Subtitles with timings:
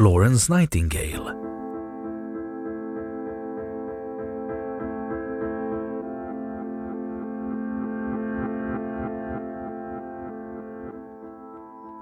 [0.00, 1.30] Florence Nightingale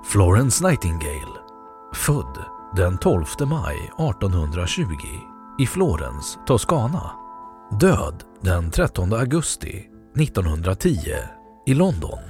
[0.04, 1.38] Florence Nightingale,
[1.94, 2.44] född
[2.76, 4.84] den 12 maj 1820
[5.58, 7.10] i Florens, Toscana.
[7.80, 10.96] Död den 13 augusti 1910
[11.66, 12.20] i London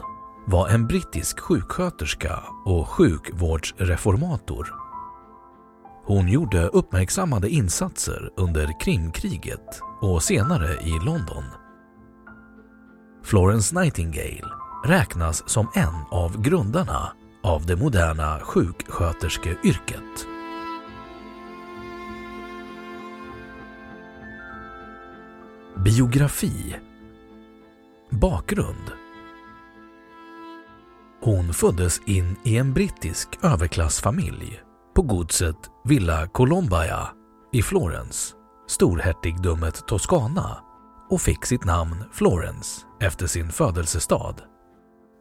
[0.46, 4.87] var en brittisk sjuksköterska och sjukvårdsreformator.
[6.08, 11.44] Hon gjorde uppmärksammade insatser under Krimkriget och senare i London.
[13.24, 14.44] Florence Nightingale
[14.84, 20.26] räknas som en av grundarna av det moderna sjuksköterskeyrket.
[25.84, 26.76] Biografi
[28.10, 28.92] Bakgrund
[31.20, 34.67] Hon föddes in i en brittisk överklassfamilj
[34.98, 37.08] på godset Villa Colombaia
[37.52, 38.34] i Florens,
[38.68, 40.58] storhertigdömet Toscana
[41.10, 44.34] och fick sitt namn Florens efter sin födelsestad.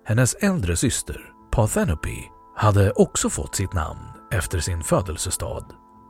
[0.06, 2.24] Hennes äldre syster Parthenope
[2.56, 4.00] hade också fått sitt namn
[4.32, 5.66] efter sin födelsestad,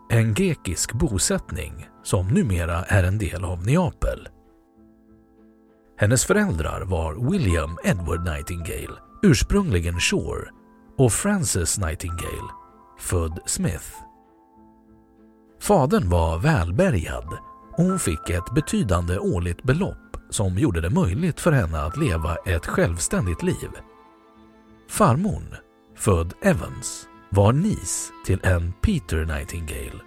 [0.10, 4.28] en grekisk bosättning som numera är en del av Neapel.
[5.98, 10.50] Hennes föräldrar var William Edward Nightingale, ursprungligen Shore,
[10.98, 12.57] och Frances Nightingale,
[13.00, 13.88] född Smith.
[15.62, 17.38] Fadern var välbärgad
[17.78, 22.36] och hon fick ett betydande årligt belopp som gjorde det möjligt för henne att leva
[22.36, 23.70] ett självständigt liv.
[24.90, 25.56] Farmorn,
[25.96, 30.02] född Evans, var nis till en Peter Nightingale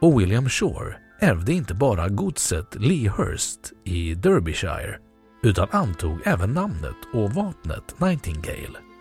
[0.00, 4.98] och William Shore ärvde inte bara godset Leahurst i Derbyshire
[5.42, 8.91] utan antog även namnet och vapnet Nightingale.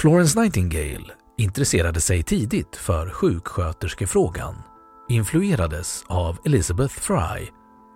[0.00, 4.54] Florence Nightingale intresserade sig tidigt för sjuksköterskefrågan,
[5.08, 7.48] influerades av Elizabeth Fry,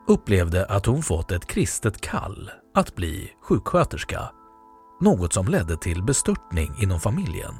[0.08, 4.20] upplevde att hon fått ett kristet kall att bli sjuksköterska,
[5.00, 7.54] något som ledde till bestörtning inom familjen.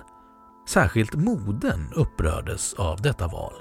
[0.69, 3.55] Särskilt moden upprördes av detta val.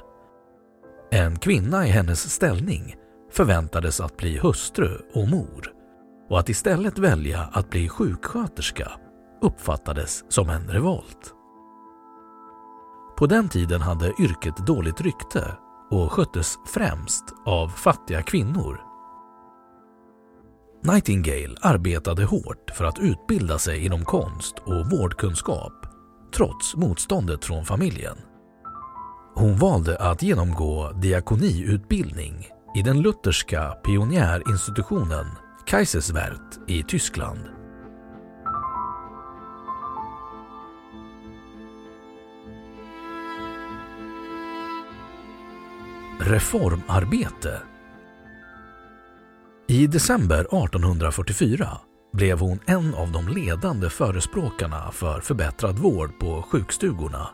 [1.12, 2.96] En kvinna i hennes ställning
[3.32, 5.72] förväntades att bli hustru och mor
[6.30, 8.92] och att istället välja att bli sjuksköterska
[9.44, 11.34] uppfattades som en revolt.
[13.18, 15.58] På den tiden hade yrket dåligt rykte
[15.90, 18.82] och sköttes främst av fattiga kvinnor.
[20.84, 25.74] Nightingale arbetade hårt för att utbilda sig inom konst och vårdkunskap
[26.36, 28.18] trots motståndet från familjen.
[29.36, 35.26] Hon valde att genomgå diakoniutbildning i den lutherska pionjärinstitutionen
[35.66, 37.53] Kaiserswerth i Tyskland.
[46.20, 47.62] Reformarbete
[49.68, 51.68] I december 1844
[52.14, 57.30] blev hon en av de ledande förespråkarna för förbättrad vård på sjukstugorna.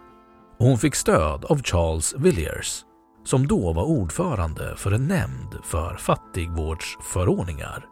[0.57, 2.83] Hon fick stöd av Charles Villiers
[3.25, 7.85] som då var ordförande för en nämnd för fattigvårdsförordningar.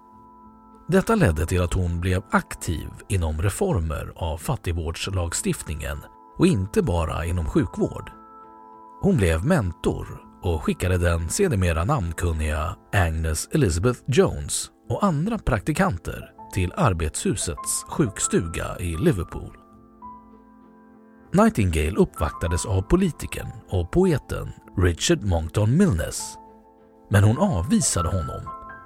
[0.88, 5.98] Detta ledde till att hon blev aktiv inom reformer av fattigvårdslagstiftningen
[6.38, 8.12] och inte bara inom sjukvård.
[9.02, 16.74] Hon blev mentor och skickade den sedermera namnkunniga Agnes Elizabeth Jones och andra praktikanter till
[16.76, 19.58] Arbetshusets sjukstuga i Liverpool.
[21.34, 26.38] Nightingale uppvaktades av politikern och poeten Richard Monckton Milnes.
[27.10, 28.42] Men hon avvisade honom,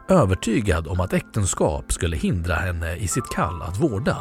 [0.10, 4.18] övertygad om att äktenskap skulle hindra henne i sitt kall att vårda.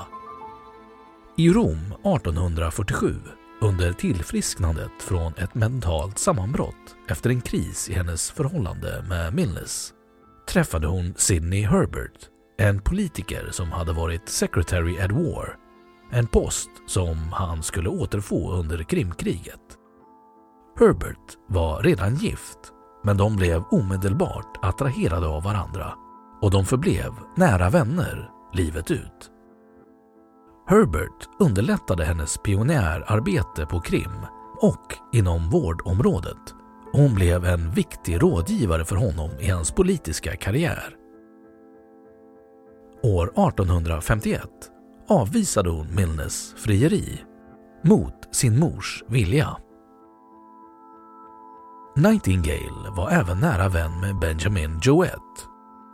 [1.37, 1.79] I Rom
[2.17, 3.15] 1847,
[3.61, 9.93] under tillfrisknandet från ett mentalt sammanbrott efter en kris i hennes förhållande med Milnes,
[10.49, 12.29] träffade hon Sidney Herbert,
[12.59, 15.57] en politiker som hade varit Secretary at War
[16.13, 19.61] en post som han skulle återfå under Krimkriget.
[20.79, 22.59] Herbert var redan gift,
[23.05, 25.95] men de blev omedelbart attraherade av varandra
[26.43, 29.30] och de förblev nära vänner livet ut.
[30.71, 34.13] Herbert underlättade hennes pionjärarbete på Krim
[34.61, 36.55] och inom vårdområdet
[36.93, 40.97] hon blev en viktig rådgivare för honom i hans politiska karriär.
[43.03, 44.43] År 1851
[45.09, 47.25] avvisade hon Milnes frieri
[47.85, 49.57] mot sin mors vilja.
[51.97, 55.50] Nightingale var även nära vän med Benjamin Jouett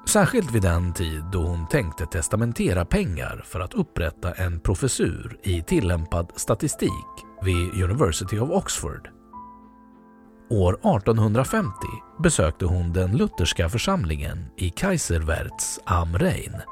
[0.09, 5.63] Särskilt vid den tid då hon tänkte testamentera pengar för att upprätta en professur i
[5.63, 6.91] tillämpad statistik
[7.43, 9.09] vid University of Oxford.
[10.51, 11.73] År 1850
[12.23, 16.63] besökte hon den lutherska församlingen i Kaiserwerth am Rhein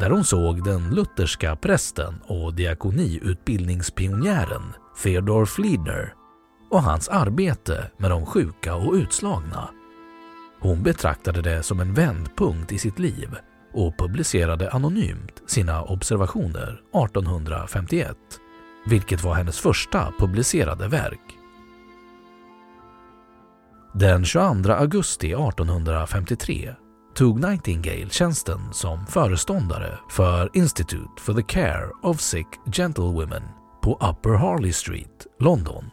[0.00, 4.62] där hon såg den lutherska prästen och diakoniutbildningspionjären
[5.02, 6.14] Theodor Fliedner
[6.70, 9.70] och hans arbete med de sjuka och utslagna.
[10.60, 13.36] Hon betraktade det som en vändpunkt i sitt liv
[13.72, 18.16] och publicerade anonymt sina observationer 1851,
[18.86, 21.36] vilket var hennes första publicerade verk.
[23.94, 26.74] Den 22 augusti 1853
[27.14, 33.42] tog Nightingale tjänsten som föreståndare för Institute for the Care of Sick Gentlewomen
[33.82, 35.90] på Upper Harley Street, London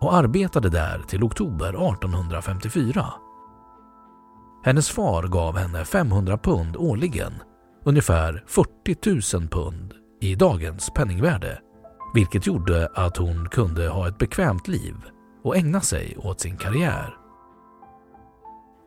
[0.00, 3.06] och arbetade där till oktober 1854.
[4.62, 7.32] Hennes far gav henne 500 pund årligen,
[7.84, 11.60] ungefär 40 000 pund i dagens penningvärde,
[12.14, 14.94] vilket gjorde att hon kunde ha ett bekvämt liv
[15.44, 17.16] och ägna sig åt sin karriär.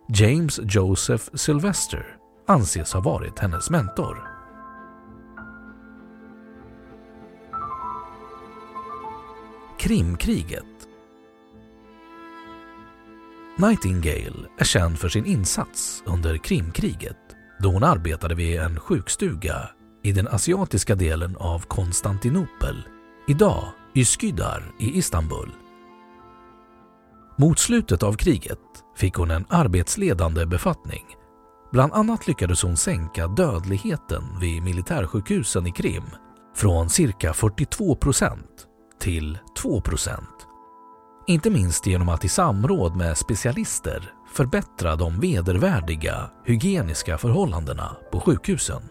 [0.10, 2.18] James Joseph Sylvester
[2.48, 4.30] anses ha varit hennes mentor.
[9.80, 10.73] Krimkriget
[13.58, 17.18] Nightingale är känd för sin insats under Krimkriget
[17.60, 19.70] då hon arbetade vid en sjukstuga
[20.04, 22.84] i den asiatiska delen av Konstantinopel,
[23.28, 23.64] idag
[23.96, 25.52] Üsküdar i Istanbul.
[27.38, 28.60] Mot slutet av kriget
[28.98, 31.04] fick hon en arbetsledande befattning.
[31.72, 36.06] Bland annat lyckades hon sänka dödligheten vid militärsjukhusen i Krim
[36.56, 38.68] från cirka 42 procent
[39.00, 40.48] till 2 procent.
[41.28, 48.82] Inte minst genom att i samråd med specialister förbättra de vedervärdiga hygieniska förhållandena på sjukhusen.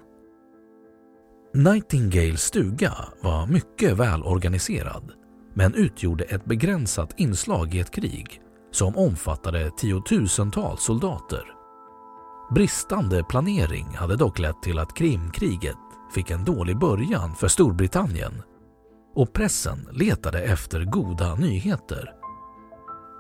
[1.54, 5.12] Nightingales stuga var mycket välorganiserad
[5.54, 8.40] men utgjorde ett begränsat inslag i ett krig
[8.71, 11.45] som omfattade tiotusentals soldater.
[12.54, 15.76] Bristande planering hade dock lett till att Krimkriget
[16.14, 18.42] fick en dålig början för Storbritannien
[19.14, 22.22] och pressen letade efter goda nyheter.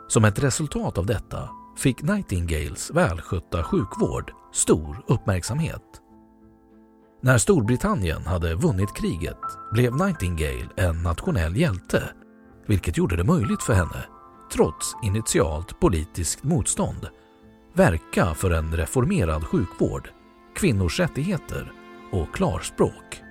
[0.08, 5.82] Som ett resultat av detta fick Nightingales välskötta sjukvård stor uppmärksamhet.
[7.22, 9.40] När Storbritannien hade vunnit kriget
[9.72, 12.02] blev Nightingale en nationell hjälte
[12.66, 14.04] vilket gjorde det möjligt för henne,
[14.52, 17.08] trots initialt politiskt motstånd,
[17.74, 20.08] verka för en reformerad sjukvård,
[20.56, 21.72] kvinnors rättigheter
[22.12, 23.21] och klarspråk.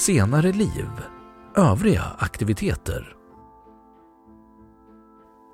[0.00, 0.88] Senare liv,
[1.56, 3.16] övriga aktiviteter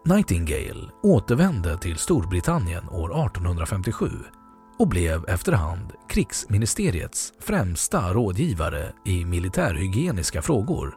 [0.04, 4.10] Nightingale återvände till Storbritannien år 1857
[4.78, 10.94] och blev efterhand krigsministeriets främsta rådgivare i militärhygieniska frågor.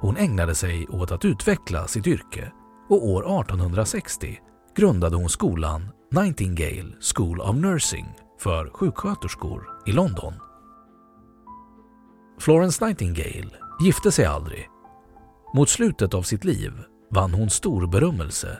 [0.00, 2.52] Hon ägnade sig åt att utveckla sitt yrke
[2.88, 4.38] och år 1860
[4.76, 8.06] grundade hon skolan Nightingale School of Nursing
[8.40, 10.34] för sjuksköterskor i London.
[12.38, 13.50] Florence Nightingale
[13.80, 14.68] gifte sig aldrig.
[15.54, 16.72] Mot slutet av sitt liv
[17.10, 18.58] vann hon stor berömmelse.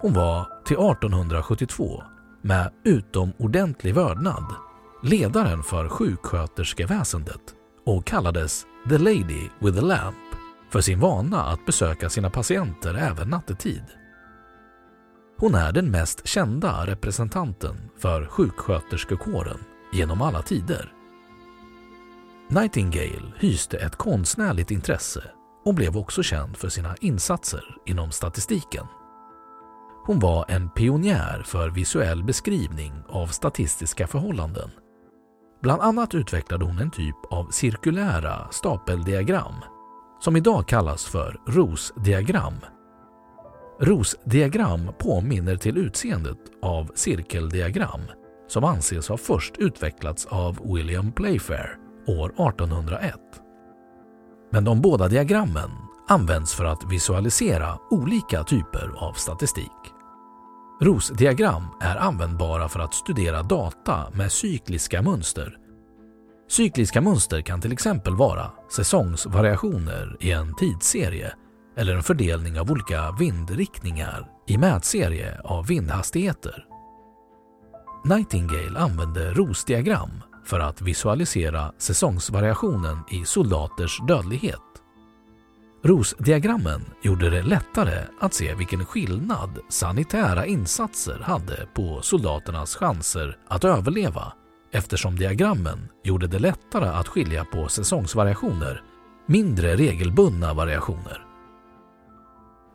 [0.00, 2.02] Hon var till 1872
[2.42, 4.44] med utomordentlig vördnad
[5.02, 7.54] ledaren för sjuksköterskeväsendet
[7.86, 10.16] och kallades “The Lady with the Lamp”
[10.70, 13.84] för sin vana att besöka sina patienter även nattetid.
[15.38, 19.58] Hon är den mest kända representanten för sjuksköterskekåren
[19.92, 20.92] genom alla tider.
[22.50, 25.22] Nightingale hyste ett konstnärligt intresse
[25.64, 28.86] och blev också känd för sina insatser inom statistiken.
[30.06, 34.70] Hon var en pionjär för visuell beskrivning av statistiska förhållanden.
[35.62, 39.54] Bland annat utvecklade hon en typ av cirkulära stapeldiagram
[40.20, 42.56] som idag kallas för ROS-diagram.
[43.80, 48.00] ROS-diagram påminner till utseendet av cirkeldiagram
[48.46, 53.14] som anses ha först utvecklats av William Playfair år 1801.
[54.50, 55.70] Men de båda diagrammen
[56.08, 59.72] används för att visualisera olika typer av statistik.
[60.80, 65.58] ROS-diagram är användbara för att studera data med cykliska mönster.
[66.48, 71.32] Cykliska mönster kan till exempel vara säsongsvariationer i en tidsserie
[71.76, 76.64] eller en fördelning av olika vindriktningar i mätserie av vindhastigheter.
[78.04, 80.10] Nightingale använde ROS-diagram
[80.48, 84.60] för att visualisera säsongsvariationen i soldaters dödlighet.
[85.84, 93.64] ROS-diagrammen gjorde det lättare att se vilken skillnad sanitära insatser hade på soldaternas chanser att
[93.64, 94.32] överleva
[94.72, 98.82] eftersom diagrammen gjorde det lättare att skilja på säsongsvariationer,
[99.26, 101.24] mindre regelbundna variationer.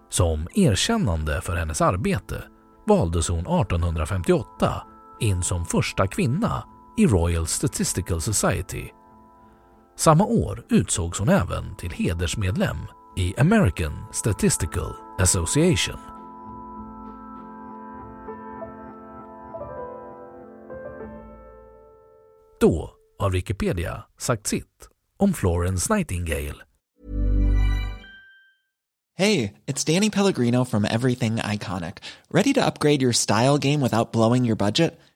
[0.09, 2.43] Som erkännande för hennes arbete
[2.87, 4.83] valdes hon 1858
[5.19, 6.63] in som första kvinna
[6.97, 8.89] i Royal Statistical Society.
[9.95, 12.77] Samma år utsågs hon även till hedersmedlem
[13.17, 15.97] i American Statistical Association.
[22.59, 26.55] Då har Wikipedia sagt sitt om Florence Nightingale.
[29.15, 31.97] Hey, it's Danny Pellegrino from Everything Iconic.
[32.31, 34.99] Ready to upgrade your style game without blowing your budget?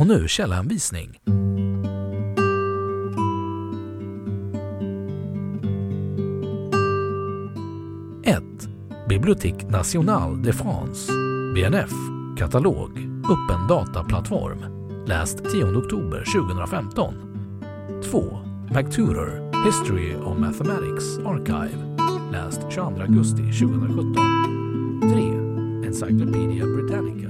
[0.00, 1.18] Och nu källhänvisning.
[8.24, 8.68] Ett
[9.08, 11.12] Bibliothèque Nationale de France,
[11.54, 11.90] BNF,
[12.38, 12.90] katalog,
[13.24, 14.58] öppen dataplattform.
[15.06, 17.14] Läst 10 oktober 2015.
[18.10, 18.38] 2.
[18.74, 21.96] MacTutor, History of Mathematics Archive.
[22.32, 24.14] Läst 22 augusti 2017.
[25.00, 25.46] 3.
[25.86, 27.25] Encyclopedia Britannica,